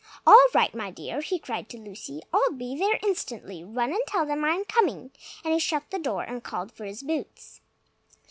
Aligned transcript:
All 0.25 0.47
right, 0.55 0.73
my 0.73 0.89
dear!" 0.89 1.21
he 1.21 1.37
cried 1.37 1.69
to 1.69 1.77
Lucy. 1.77 2.23
"I'll 2.33 2.49
be 2.49 2.75
there 2.75 2.97
instantly. 3.03 3.63
Run 3.63 3.91
and 3.91 4.01
tell 4.07 4.25
them 4.25 4.43
I'm 4.43 4.65
coming!" 4.65 5.11
and 5.43 5.53
he 5.53 5.59
shut 5.59 5.91
the 5.91 5.99
door 5.99 6.23
and 6.23 6.43
called 6.43 6.71
for 6.71 6.85
his 6.85 7.03
boots. 7.03 7.61